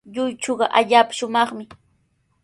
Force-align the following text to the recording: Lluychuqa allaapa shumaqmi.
Lluychuqa 0.13 0.65
allaapa 0.79 1.13
shumaqmi. 1.17 1.65